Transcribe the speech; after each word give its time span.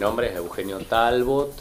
nombre 0.00 0.28
es 0.30 0.36
Eugenio 0.36 0.78
Talbot, 0.78 1.52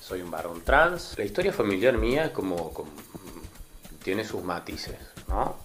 soy 0.00 0.20
un 0.20 0.30
varón 0.30 0.62
trans. 0.62 1.14
La 1.16 1.24
historia 1.24 1.52
familiar 1.52 1.96
mía 1.96 2.32
como, 2.32 2.72
como- 2.72 2.90
tiene 4.04 4.24
sus 4.24 4.42
matices, 4.42 4.98
¿no? 5.28 5.56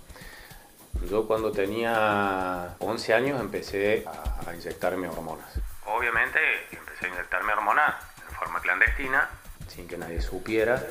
Yo 1.09 1.28
cuando 1.28 1.51
tenía 1.51 2.75
11 2.79 3.13
años 3.13 3.39
empecé 3.41 4.05
a, 4.07 4.49
a 4.49 4.55
inyectarme 4.55 5.07
hormonas. 5.09 5.47
Obviamente 5.85 6.39
empecé 6.71 7.05
a 7.07 7.09
inyectarme 7.09 7.54
hormonas 7.54 7.95
en 8.29 8.35
forma 8.35 8.59
clandestina, 8.61 9.29
sin 9.67 9.87
que 9.87 9.97
nadie 9.97 10.21
supiera. 10.21 10.83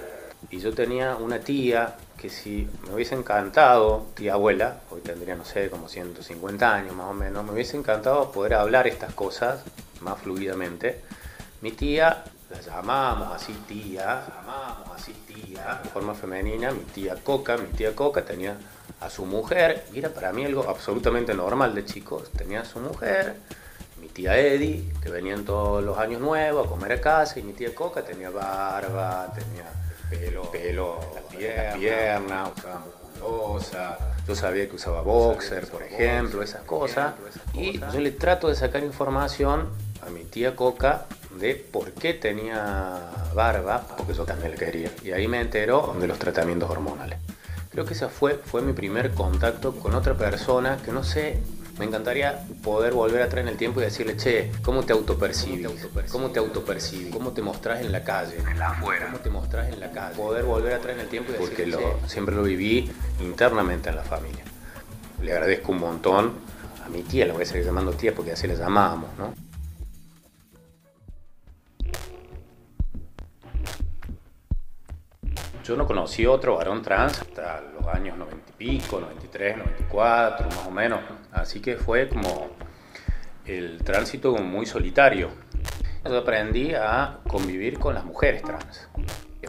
Y 0.51 0.59
yo 0.61 0.75
tenía 0.75 1.17
una 1.17 1.41
tía 1.41 1.97
que 2.19 2.29
si 2.31 2.69
me 2.87 2.95
hubiese 2.95 3.15
encantado, 3.15 4.07
tía 4.15 4.35
abuela, 4.35 4.81
hoy 4.91 5.01
tendría, 5.01 5.35
no 5.35 5.45
sé, 5.45 5.71
como 5.71 5.89
150 5.89 6.75
años 6.75 6.95
más 6.95 7.07
o 7.07 7.15
menos, 7.15 7.45
me 7.45 7.53
hubiese 7.53 7.77
encantado 7.77 8.31
poder 8.33 8.55
hablar 8.55 8.87
estas 8.87 9.13
cosas 9.15 9.63
más 10.01 10.19
fluidamente. 10.21 11.03
Mi 11.63 11.73
tía, 11.73 12.25
la 12.51 12.61
llamamos 12.61 13.35
así 13.35 13.53
tía, 13.67 14.25
llamamos 14.29 14.91
así 14.95 15.13
tía, 15.27 15.81
de 15.83 15.89
forma 15.89 16.15
femenina, 16.15 16.71
mi 16.71 16.85
tía 16.85 17.17
Coca, 17.17 17.57
mi 17.57 17.69
tía 17.69 17.95
Coca 17.95 18.25
tenía 18.25 18.57
a 19.01 19.11
su 19.11 19.25
mujer, 19.25 19.87
y 19.93 19.99
era 19.99 20.11
para 20.11 20.33
mí 20.33 20.45
algo 20.45 20.69
absolutamente 20.69 21.35
normal 21.35 21.75
de 21.75 21.85
chicos, 21.85 22.31
tenía 22.31 22.61
a 22.61 22.65
su 22.65 22.79
mujer, 22.79 23.37
mi 24.01 24.09
tía 24.09 24.39
Eddie, 24.39 24.93
que 25.03 25.11
venían 25.11 25.45
todos 25.45 25.83
los 25.83 25.99
años 25.99 26.21
nuevos 26.21 26.67
a 26.67 26.69
comer 26.71 26.93
a 26.93 27.01
casa, 27.01 27.41
y 27.41 27.43
mi 27.43 27.53
tía 27.53 27.75
Coca 27.75 28.03
tenía 28.03 28.31
barba, 28.31 29.33
tenía 29.35 29.65
pelo, 30.09 30.51
pelo 30.51 31.01
la 31.15 31.21
pierna, 31.23 31.75
pierna 31.75 32.49
usaba 32.55 32.85
musculosa, 32.85 33.99
yo 34.29 34.37
sabía 34.37 34.69
que 34.69 34.77
usaba 34.77 35.01
boxer, 35.01 35.69
por 35.69 35.83
ejemplo, 35.83 36.43
esas 36.43 36.63
cosas, 36.63 37.15
y 37.55 37.79
yo 37.79 37.99
le 37.99 38.13
trato 38.13 38.49
de 38.49 38.55
sacar 38.55 38.85
información 38.85 39.69
a 40.07 40.11
mi 40.11 40.25
tía 40.25 40.55
Coca 40.55 41.07
de 41.39 41.55
por 41.55 41.93
qué 41.93 42.15
tenía 42.15 43.11
barba, 43.35 43.87
porque 43.97 44.15
yo 44.15 44.25
también 44.25 44.53
la 44.53 44.57
quería, 44.57 44.91
y 45.05 45.13
ahí 45.13 45.29
me 45.29 45.41
enteró 45.41 45.95
de 45.99 46.07
los 46.07 46.19
tratamientos 46.19 46.71
hormonales. 46.71 47.19
Creo 47.71 47.85
que 47.85 47.95
ese 47.95 48.09
fue, 48.09 48.35
fue 48.35 48.63
mi 48.63 48.73
primer 48.73 49.13
contacto 49.13 49.77
con 49.77 49.95
otra 49.95 50.15
persona 50.15 50.79
que 50.83 50.93
no 50.93 51.05
sé, 51.05 51.41
me 51.79 51.85
encantaría 51.85 52.43
poder 52.63 52.95
volver 52.95 53.21
atrás 53.21 53.43
en 53.43 53.49
el 53.49 53.57
tiempo 53.59 53.81
y 53.81 53.85
decirle, 53.85 54.17
che, 54.17 54.51
¿cómo 54.63 54.85
te 54.85 54.95
autopercibís? 54.95 55.87
¿Cómo 56.11 56.31
te 56.31 56.39
autopercibís? 56.39 57.13
¿Cómo 57.13 57.33
te 57.33 57.43
mostrás 57.43 57.83
en 57.83 57.93
la 57.93 58.03
calle? 58.03 58.39
En 58.39 58.59
la 58.59 58.71
afuera. 58.71 59.07
¿Cómo 59.07 59.19
te 59.19 59.29
mostrás 59.29 59.69
en 59.71 59.81
la 59.81 59.91
calle? 59.91 60.17
Poder 60.17 60.45
volver 60.45 60.73
atrás 60.73 60.95
en 60.95 61.01
el 61.01 61.09
tiempo 61.09 61.33
y 61.33 61.35
decirle, 61.35 61.77
Porque 61.77 62.01
lo, 62.01 62.09
siempre 62.09 62.35
lo 62.35 62.45
viví 62.45 62.91
internamente 63.21 63.91
en 63.91 63.97
la 63.97 64.05
familia. 64.05 64.45
Le 65.21 65.33
agradezco 65.33 65.73
un 65.73 65.79
montón 65.81 66.33
a 66.83 66.89
mi 66.89 67.03
tía, 67.03 67.27
la 67.27 67.35
voy 67.35 67.43
a 67.43 67.47
seguir 67.47 67.67
llamando 67.67 67.93
tía 67.93 68.15
porque 68.15 68.33
así 68.33 68.47
la 68.47 68.55
llamábamos, 68.55 69.11
¿no? 69.19 69.35
Yo 75.67 75.77
no 75.77 75.87
conocí 75.87 76.27
otro 76.27 76.57
varón 76.57 76.83
trans 76.83 77.21
hasta 77.23 77.61
los 77.61 77.87
años 77.89 78.17
90 78.17 78.51
y 78.51 78.53
pico, 78.53 79.01
93, 79.01 79.57
94, 79.57 80.47
más 80.49 80.67
o 80.67 80.71
menos. 80.71 81.01
Así 81.33 81.61
que 81.61 81.77
fue 81.77 82.09
como 82.09 82.51
el 83.45 83.83
tránsito 83.83 84.33
muy 84.37 84.65
solitario. 84.67 85.31
Yo 86.05 86.19
aprendí 86.19 86.73
a 86.75 87.19
convivir 87.29 87.79
con 87.81 87.95
las 87.95 88.05
mujeres 88.05 88.43
trans. 88.43 88.89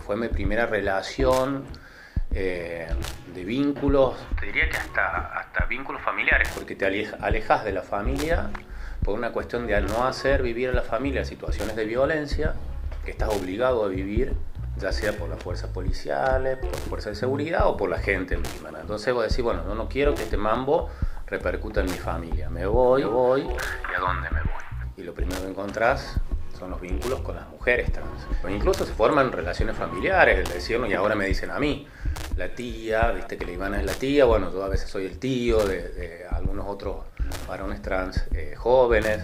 Fue 0.06 0.16
mi 0.16 0.28
primera 0.30 0.66
relación 0.66 1.66
eh, 2.32 2.88
de 3.36 3.44
vínculos, 3.44 4.16
te 4.40 4.46
diría 4.48 4.70
que 4.70 4.78
hasta, 4.78 5.38
hasta 5.38 5.66
vínculos 5.66 6.02
familiares, 6.02 6.50
porque 6.56 6.76
te 6.76 6.86
aleja- 6.86 7.18
alejas 7.22 7.64
de 7.66 7.74
la 7.74 7.82
familia 7.82 8.50
por 9.04 9.16
una 9.18 9.32
cuestión 9.32 9.68
de 9.68 9.80
no 9.82 10.06
hacer 10.06 10.42
vivir 10.44 10.70
a 10.70 10.74
la 10.74 10.82
familia 10.84 11.26
situaciones 11.26 11.76
de 11.76 11.86
violencia 11.86 12.54
que 13.06 13.12
estás 13.12 13.30
obligado 13.30 13.84
a 13.86 13.88
vivir, 13.90 14.34
ya 14.80 14.92
sea 14.92 15.14
por 15.14 15.30
las 15.30 15.42
fuerzas 15.42 15.70
policiales, 15.70 16.58
por 16.58 16.72
las 16.72 16.82
fuerzas 16.82 17.14
de 17.14 17.16
seguridad 17.16 17.68
o 17.68 17.78
por 17.78 17.90
la 17.90 18.00
gente 18.00 18.38
misma. 18.38 18.72
¿no? 18.72 18.80
Entonces 18.80 19.14
vos 19.14 19.28
decís, 19.28 19.44
bueno, 19.44 19.64
yo 19.68 19.76
no 19.76 19.90
quiero 19.90 20.14
que 20.16 20.24
este 20.24 20.38
mambo 20.38 20.90
repercuta 21.26 21.82
en 21.82 21.88
mi 21.88 21.98
familia. 21.98 22.50
Me 22.50 22.66
voy, 22.66 23.04
me 23.04 23.10
voy, 23.10 23.42
¿y 23.42 23.96
a 23.96 24.00
dónde 24.00 24.30
me 24.30 24.42
voy? 24.42 24.94
Y 24.98 25.04
lo 25.04 25.14
primero 25.14 25.42
que 25.42 25.48
encontrás 25.48 26.20
son 26.58 26.72
los 26.72 26.82
vínculos 26.82 27.20
con 27.22 27.36
las 27.36 27.48
mujeres 27.50 27.92
trans. 27.92 28.28
O 28.44 28.50
incluso 28.50 28.86
se 28.86 28.94
forman 28.94 29.32
relaciones 29.32 29.76
familiares, 29.76 30.40
el 30.40 30.54
decirnos, 30.54 30.90
y 30.90 30.94
ahora 30.94 31.16
me 31.16 31.26
dicen 31.26 31.52
a 31.52 31.60
mí, 31.60 31.88
la 32.36 32.50
tía, 32.50 33.12
viste 33.12 33.38
que 33.38 33.46
la 33.46 33.52
Ivana 33.52 33.80
es 33.80 33.86
la 33.86 33.94
tía, 33.94 34.26
bueno, 34.26 34.52
yo 34.52 34.64
a 34.64 34.70
veces 34.70 34.90
soy 34.90 35.06
el 35.06 35.20
tío 35.20 35.64
de, 35.66 35.90
de 35.90 36.28
algunos 36.28 36.66
otros 36.68 36.98
varones 37.48 37.82
trans 37.82 38.24
eh, 38.32 38.56
jóvenes. 38.58 39.24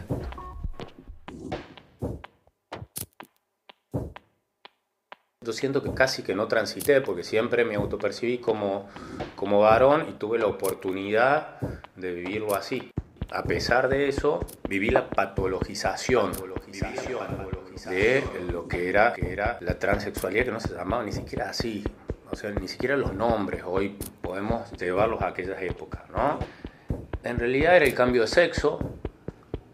Yo 5.44 5.52
siento 5.54 5.84
que 5.84 5.94
casi 5.94 6.24
que 6.24 6.34
no 6.36 6.48
transité 6.48 7.02
porque 7.02 7.24
siempre 7.24 7.66
me 7.66 7.76
autopercibí 7.76 8.38
como, 8.38 8.88
como 9.36 9.60
varón 9.60 10.06
y 10.10 10.14
tuve 10.14 10.40
la 10.40 10.48
oportunidad 10.48 11.60
de 11.96 12.14
vivirlo 12.14 12.56
así. 12.56 12.92
A 13.32 13.44
pesar 13.44 13.90
de 13.90 14.08
eso, 14.10 14.46
viví 14.70 14.90
la 14.90 15.10
patologización, 15.10 16.32
de 17.90 18.24
lo 18.52 18.68
que 18.68 18.90
era, 18.90 19.14
que 19.14 19.32
era 19.32 19.58
la 19.62 19.78
transexualidad, 19.78 20.46
que 20.46 20.52
no 20.52 20.60
se 20.60 20.74
llamaba 20.74 21.04
ni 21.04 21.12
siquiera 21.12 21.50
así. 21.50 21.84
O 22.32 22.36
sea, 22.36 22.52
ni 22.52 22.68
siquiera 22.68 22.96
los 22.98 23.14
nombres 23.14 23.64
hoy 23.66 23.98
podemos 24.22 24.72
llevarlos 24.74 25.22
a 25.22 25.28
aquellas 25.28 25.62
épocas, 25.62 26.02
¿no? 26.10 26.40
En 27.24 27.38
realidad 27.38 27.76
era 27.76 27.86
el 27.86 27.94
cambio 27.94 28.22
de 28.22 28.28
sexo, 28.28 28.80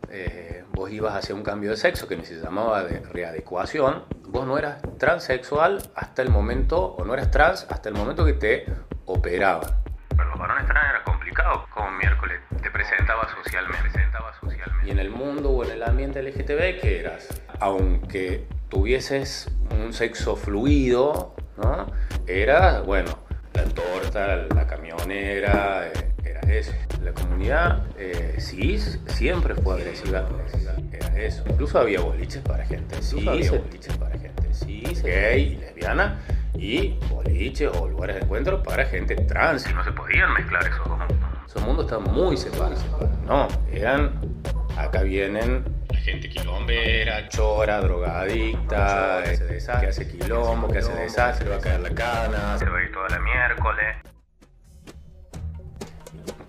eh, 0.10 0.64
vos 0.74 0.92
ibas 0.92 1.16
hacia 1.16 1.36
un 1.36 1.44
cambio 1.44 1.72
de 1.72 1.78
sexo 1.78 2.08
que 2.08 2.16
ni 2.16 2.26
se 2.26 2.36
llamaba 2.36 2.84
de 2.84 3.00
readecuación, 3.00 4.04
vos 4.32 4.46
no 4.46 4.58
eras 4.58 4.82
transexual 4.98 5.82
hasta 5.96 6.22
el 6.22 6.30
momento, 6.30 6.96
o 6.96 7.04
no 7.04 7.14
eras 7.14 7.32
trans 7.32 7.68
hasta 7.70 7.90
el 7.90 7.96
momento 7.96 8.26
que 8.26 8.34
te 8.34 8.66
operaban. 9.06 9.72
Para 10.16 10.30
los 10.30 10.40
varones 10.40 10.66
trans 10.68 10.90
era 10.90 11.04
complicado, 11.04 11.66
como 11.74 11.92
miércoles 11.92 12.40
te 12.62 12.70
presentaba 12.70 13.28
socialmente. 13.30 13.82
presentaba 13.82 14.34
socialmente. 14.40 14.88
Y 14.88 14.92
en 14.92 15.00
el 15.00 15.10
mundo 15.10 15.50
o 15.50 15.64
en 15.64 15.72
el 15.72 15.84
ambiente 15.84 16.22
LGTB, 16.22 16.80
¿qué 16.82 17.00
eras? 17.00 17.42
Aunque 17.60 18.48
tuvieses 18.70 19.50
un 19.72 19.94
sexo 19.94 20.36
fluido, 20.36 21.34
¿no? 21.58 21.88
Era, 22.28 22.82
bueno, 22.82 23.18
la 23.54 23.64
torta, 23.64 24.36
la 24.54 24.68
camionera, 24.68 25.88
eh, 25.88 25.99
eso. 26.50 26.74
La 27.04 27.14
comunidad 27.14 27.86
eh, 27.98 28.36
cis 28.40 29.00
siempre 29.08 29.56
fue 29.56 29.76
agresiva, 29.76 30.28
era 30.92 31.22
eso. 31.22 31.44
Incluso 31.48 31.80
había 31.80 32.02
boliches 32.02 32.42
para 32.42 32.66
gente 32.66 33.02
cis, 33.02 33.28
había 33.28 33.52
boliches 33.52 33.98
para 33.98 34.18
gente 34.18 34.54
cis, 34.54 35.04
gay 35.04 35.54
y 35.54 35.56
lesbiana, 35.56 36.20
y 36.56 37.00
boliches 37.10 37.72
o 37.76 37.88
lugares 37.88 38.16
de 38.18 38.22
encuentro 38.24 38.64
para 38.64 38.86
gente 38.86 39.16
trans. 39.16 39.70
Y 39.70 39.74
no 39.74 39.84
se 39.84 39.92
podían 39.92 40.34
mezclar 40.34 40.66
esos 40.66 40.88
dos 40.88 40.98
mundos. 40.98 41.18
Esos 41.48 41.62
mundos 41.64 41.86
estaban 41.86 42.14
muy 42.14 42.38
separados. 42.38 42.86
No, 43.26 43.48
eran, 43.72 44.12
acá 44.78 45.02
vienen 45.02 45.64
la 45.90 45.98
gente 46.00 46.30
quilombera, 46.30 47.28
chora, 47.30 47.82
drogadicta, 47.82 49.22
que 49.24 49.32
hace, 49.32 49.46
desastre, 49.46 49.82
que 49.82 49.90
hace 49.90 50.08
quilombo, 50.08 50.68
que 50.68 50.78
hace 50.80 50.94
desastre, 50.94 51.50
va 51.50 51.56
a 51.56 51.60
caer 51.60 51.80
la 51.80 51.90
cana, 51.90 52.58
se 52.58 52.66
va 52.66 52.78
a 52.78 52.84
ir 52.84 52.92
toda 52.92 53.10
la 53.10 53.20
miércoles. 53.20 53.96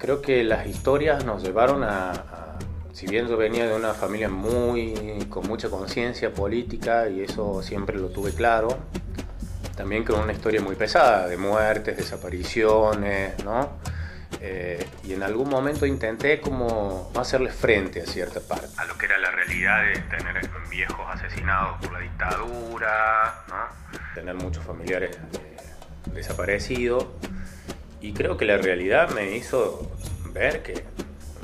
Creo 0.01 0.23
que 0.23 0.43
las 0.45 0.67
historias 0.67 1.25
nos 1.25 1.43
llevaron 1.43 1.85
a, 1.85 2.11
a- 2.13 2.59
si 2.93 3.07
bien 3.07 3.29
yo 3.29 3.37
venía 3.37 3.67
de 3.69 3.75
una 3.75 3.95
familia 3.95 4.29
muy 4.29 5.27
con 5.29 5.47
mucha 5.47 5.69
conciencia 5.71 6.33
política 6.33 7.09
y 7.09 7.23
eso 7.23 7.63
siempre 7.63 7.97
lo 7.99 8.09
tuve 8.09 8.33
claro, 8.33 8.77
también 9.77 10.05
con 10.05 10.19
una 10.21 10.33
historia 10.33 10.61
muy 10.61 10.75
pesada 10.75 11.27
de 11.29 11.37
muertes, 11.37 11.97
desapariciones, 11.97 13.43
¿no? 13.45 13.79
Eh, 14.43 14.87
y 15.05 15.13
en 15.13 15.23
algún 15.23 15.49
momento 15.51 15.85
intenté 15.87 16.41
como 16.41 17.11
hacerle 17.17 17.51
frente 17.51 18.01
a 18.03 18.07
cierta 18.07 18.41
parte. 18.41 18.67
A 18.79 18.85
lo 18.87 18.97
que 18.97 19.07
era 19.07 19.19
la 19.19 19.31
realidad 19.31 19.83
de 19.85 20.01
tener 20.17 20.49
viejos 20.71 21.01
asesinados 21.11 21.79
por 21.81 21.93
la 21.93 22.01
dictadura, 22.01 23.45
¿no? 23.49 23.55
Tener 24.15 24.35
muchos 24.35 24.65
familiares 24.65 25.17
eh, 25.17 25.57
desaparecidos. 26.15 27.07
Y 28.01 28.13
creo 28.13 28.37
que 28.37 28.45
la 28.45 28.57
realidad 28.57 29.11
me 29.11 29.37
hizo 29.37 29.91
ver 30.33 30.63
que 30.63 30.85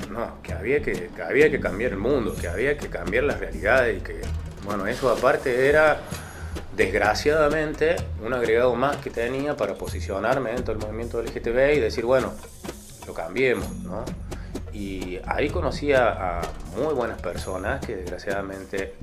no, 0.09 0.41
que 0.41 0.53
había 0.53 0.81
que, 0.81 1.09
había 1.23 1.51
que 1.51 1.59
cambiar 1.59 1.91
el 1.91 1.97
mundo, 1.97 2.35
que 2.39 2.47
había 2.47 2.77
que 2.77 2.87
cambiar 2.87 3.25
las 3.25 3.39
realidades 3.39 3.97
y 3.97 4.01
que, 4.01 4.21
bueno, 4.63 4.87
eso 4.87 5.09
aparte 5.09 5.67
era 5.67 5.99
desgraciadamente 6.75 7.95
un 8.23 8.33
agregado 8.33 8.75
más 8.75 8.97
que 8.97 9.09
tenía 9.09 9.57
para 9.57 9.75
posicionarme 9.75 10.51
dentro 10.51 10.73
del 10.73 10.83
movimiento 10.83 11.21
LGTB 11.21 11.75
y 11.75 11.79
decir, 11.79 12.05
bueno, 12.05 12.33
lo 13.05 13.13
cambiemos, 13.13 13.69
¿no? 13.79 14.05
Y 14.73 15.19
ahí 15.25 15.49
conocí 15.49 15.91
a, 15.91 16.39
a 16.39 16.41
muy 16.75 16.93
buenas 16.93 17.19
personas 17.19 17.83
que 17.85 17.95
desgraciadamente 17.95 18.93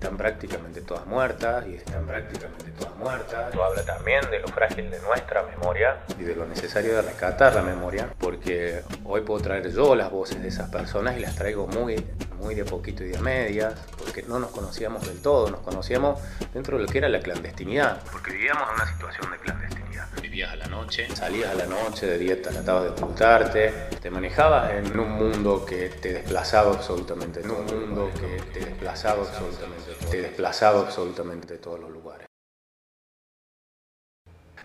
están 0.00 0.16
prácticamente 0.16 0.80
todas 0.80 1.06
muertas 1.06 1.66
y 1.66 1.74
están 1.74 2.06
prácticamente 2.06 2.70
todas 2.70 2.96
muertas. 2.96 3.48
Esto 3.50 3.62
habla 3.62 3.84
también 3.84 4.22
de 4.30 4.38
lo 4.38 4.48
frágil 4.48 4.90
de 4.90 4.98
nuestra 5.00 5.42
memoria 5.42 5.98
y 6.18 6.22
de 6.22 6.34
lo 6.34 6.46
necesario 6.46 6.94
de 6.94 7.02
rescatar 7.02 7.54
la 7.54 7.60
memoria, 7.60 8.08
porque 8.18 8.80
hoy 9.04 9.20
puedo 9.20 9.42
traer 9.42 9.70
yo 9.70 9.94
las 9.94 10.10
voces 10.10 10.40
de 10.40 10.48
esas 10.48 10.70
personas 10.70 11.18
y 11.18 11.20
las 11.20 11.36
traigo 11.36 11.66
muy, 11.66 12.02
muy 12.38 12.54
de 12.54 12.64
poquito 12.64 13.04
y 13.04 13.10
de 13.10 13.18
medias, 13.18 13.74
porque 13.98 14.22
no 14.22 14.38
nos 14.38 14.52
conocíamos 14.52 15.06
del 15.06 15.20
todo, 15.20 15.50
nos 15.50 15.60
conocíamos 15.60 16.18
dentro 16.54 16.78
de 16.78 16.84
lo 16.84 16.88
que 16.90 16.96
era 16.96 17.10
la 17.10 17.20
clandestinidad, 17.20 18.00
porque 18.10 18.32
vivíamos 18.32 18.70
en 18.70 18.74
una 18.76 18.86
situación 18.90 19.30
de 19.30 19.36
clandestinidad. 19.36 19.79
Vivías 20.22 20.52
a 20.52 20.56
la 20.56 20.66
noche, 20.66 21.08
salías 21.14 21.50
a 21.50 21.54
la 21.54 21.66
noche 21.66 22.06
de 22.06 22.18
dieta, 22.18 22.50
tratabas 22.50 22.84
de 22.84 22.90
ocultarte, 22.90 23.72
te 24.00 24.10
manejabas 24.10 24.72
en 24.72 24.98
un 24.98 25.10
mundo 25.12 25.64
que 25.64 25.88
te 25.88 26.12
desplazaba 26.12 26.72
absolutamente, 26.72 27.40
en 27.40 27.50
un 27.50 27.66
mundo 27.66 28.10
que 28.18 28.42
te 28.52 28.64
desplazaba 28.64 29.22
absolutamente, 29.22 29.92
te 30.10 30.22
desplazaba 30.22 30.80
absolutamente 30.80 31.54
de 31.54 31.58
todos 31.58 31.80
los 31.80 31.90
lugares. 31.90 32.26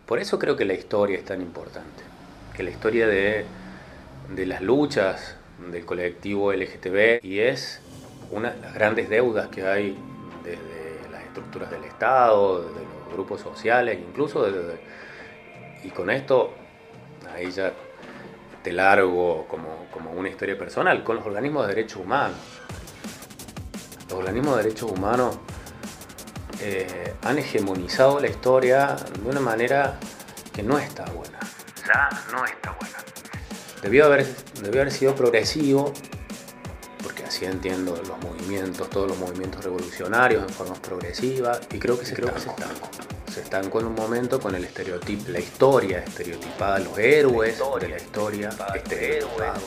Por 0.06 0.20
eso 0.20 0.38
creo 0.38 0.56
que 0.56 0.66
la 0.66 0.74
historia 0.74 1.18
es 1.18 1.26
tan 1.26 1.42
importante, 1.42 2.04
que 2.56 2.64
la 2.64 2.70
historia 2.70 3.08
de, 3.08 3.46
de 4.36 4.46
las 4.46 4.62
luchas 4.62 5.36
del 5.72 5.86
colectivo 5.86 6.54
LGTB 6.54 7.24
y 7.24 7.40
es 7.40 7.82
una 8.32 8.52
de 8.52 8.62
las 8.62 8.74
grandes 8.74 9.10
deudas 9.10 9.48
que 9.48 9.66
hay 9.66 9.98
desde 10.44 11.10
las 11.12 11.24
estructuras 11.24 11.72
del 11.72 11.84
Estado, 11.86 12.62
desde 12.62 12.82
los 12.82 13.14
grupos 13.14 13.42
sociales, 13.42 14.00
incluso 14.00 14.44
desde... 14.44 14.80
Y 15.86 15.92
con 15.92 16.10
esto, 16.10 16.52
ahí 17.32 17.52
ya 17.52 17.72
te 18.64 18.72
largo 18.72 19.46
como, 19.48 19.86
como 19.92 20.12
una 20.12 20.30
historia 20.30 20.58
personal, 20.58 21.04
con 21.04 21.18
los 21.18 21.26
organismos 21.26 21.68
de 21.68 21.76
derechos 21.76 22.02
humanos. 22.02 22.38
Los 24.10 24.18
organismos 24.18 24.58
de 24.58 24.64
derechos 24.64 24.92
humanos 24.92 25.38
eh, 26.62 27.14
han 27.22 27.38
hegemonizado 27.38 28.20
la 28.20 28.28
historia 28.28 28.96
de 28.96 29.30
una 29.30 29.40
manera 29.40 30.00
que 30.52 30.64
no 30.64 30.80
está 30.80 31.06
buena. 31.12 31.38
Ya 31.88 32.10
no 32.32 32.44
está 32.44 32.72
buena. 32.72 32.98
Debió 33.84 34.06
haber, 34.06 34.26
debió 34.64 34.82
haber 34.82 34.92
sido 34.92 35.14
progresivo, 35.14 35.94
así 37.36 37.46
entiendo 37.46 38.02
los 38.08 38.18
movimientos, 38.20 38.90
todos 38.90 39.10
los 39.10 39.18
movimientos 39.18 39.62
revolucionarios 39.62 40.44
en 40.44 40.50
forma 40.50 40.76
progresiva, 40.76 41.60
y 41.74 41.80
creo 41.80 42.00
que 42.00 42.06
se, 42.06 42.16
creo 42.16 42.34
que 42.34 42.40
se 42.40 42.50
estancó. 42.50 42.90
Se 43.30 43.42
estancó 43.42 43.82
en 43.82 43.88
un 43.88 43.96
momento 43.96 44.40
con 44.40 44.56
el 44.56 44.64
estereotipo, 44.64 45.30
la 45.32 45.40
historia 45.40 46.00
estereotipada, 46.00 46.80
los 46.80 46.98
héroes 46.98 47.62
de 47.82 47.90
la 47.90 47.98
historia 47.98 48.50
estereotipados, 48.74 49.64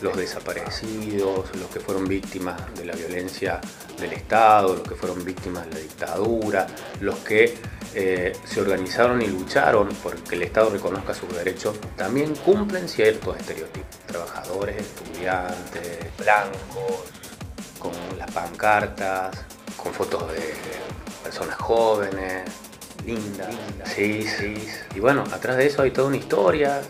los 0.00 0.16
desaparecidos, 0.16 1.56
los 1.56 1.70
que 1.72 1.80
fueron 1.80 2.06
víctimas 2.06 2.60
de 2.76 2.84
la 2.84 2.94
violencia 2.94 3.60
del 3.98 4.12
Estado, 4.12 4.76
los 4.76 4.86
que 4.86 4.94
fueron 4.94 5.24
víctimas 5.24 5.66
de 5.66 5.72
la 5.72 5.80
dictadura, 5.80 6.66
los 7.00 7.16
que 7.18 7.56
eh, 7.94 8.32
se 8.44 8.60
organizaron 8.60 9.22
y 9.22 9.26
lucharon 9.26 9.88
por 10.02 10.16
que 10.16 10.34
el 10.34 10.42
Estado 10.42 10.70
reconozca 10.70 11.14
sus 11.14 11.32
derechos, 11.34 11.76
también 11.96 12.34
cumplen 12.34 12.88
ciertos 12.88 13.36
estereotipos. 13.36 13.98
Trabajadores, 14.06 14.76
estudiantes, 14.78 15.98
blancos, 16.18 17.04
con 17.78 17.92
las 18.18 18.30
pancartas, 18.30 19.44
con 19.76 19.92
fotos 19.92 20.32
de 20.32 20.54
personas 21.22 21.56
jóvenes, 21.56 22.50
lindas, 23.06 23.54
sí, 23.94 24.22
sí. 24.22 24.68
Y 24.94 25.00
bueno, 25.00 25.24
atrás 25.32 25.56
de 25.56 25.66
eso 25.66 25.82
hay 25.82 25.90
toda 25.90 26.08
una 26.08 26.16
historia, 26.16 26.80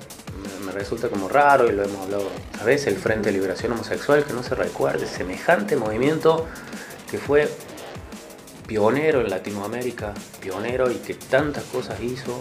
me 0.65 0.73
resulta 0.73 1.09
como 1.09 1.29
raro 1.29 1.69
y 1.69 1.73
lo 1.73 1.85
hemos 1.85 2.01
hablado 2.03 2.29
a 2.61 2.65
veces, 2.65 2.89
el 2.89 2.97
Frente 2.97 3.27
de 3.27 3.33
Liberación 3.33 3.73
Homosexual, 3.73 4.25
que 4.25 4.33
no 4.33 4.43
se 4.43 4.55
recuerde, 4.55 5.07
semejante 5.07 5.77
movimiento 5.77 6.47
que 7.11 7.19
fue 7.19 7.49
pionero 8.75 9.21
en 9.21 9.31
Latinoamérica, 9.31 10.13
pionero 10.41 10.91
y 10.91 10.97
que 10.97 11.15
tantas 11.15 11.63
cosas 11.63 12.01
hizo 12.01 12.41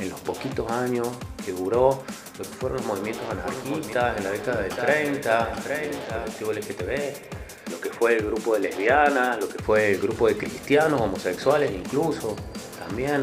en 0.00 0.10
los 0.10 0.18
poquitos 0.18 0.68
años 0.72 1.06
que 1.46 1.52
duró 1.52 2.02
lo 2.36 2.44
que 2.44 2.50
fueron 2.50 2.78
los 2.78 2.86
movimientos 2.86 3.22
anarquistas 3.30 4.18
en 4.18 4.24
la 4.24 4.30
década 4.32 4.62
del 4.62 4.74
30, 4.74 5.52
30 5.62 6.24
el 6.50 6.58
LGTB, 6.58 7.70
lo 7.70 7.80
que 7.80 7.90
fue 7.90 8.16
el 8.16 8.26
grupo 8.26 8.54
de 8.54 8.60
lesbianas, 8.60 9.38
lo 9.38 9.48
que 9.48 9.62
fue 9.62 9.92
el 9.92 10.00
grupo 10.00 10.26
de 10.26 10.36
cristianos, 10.36 11.00
homosexuales 11.00 11.70
incluso, 11.70 12.34
también 12.80 13.22